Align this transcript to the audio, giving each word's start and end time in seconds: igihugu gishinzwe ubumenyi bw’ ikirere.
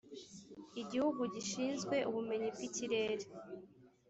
igihugu 0.81 1.21
gishinzwe 1.33 1.95
ubumenyi 2.09 2.47
bw’ 2.55 2.59
ikirere. 2.67 3.25